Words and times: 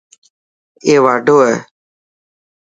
اي 0.85 0.93
واڍو 1.03 1.37
هي. 1.47 1.55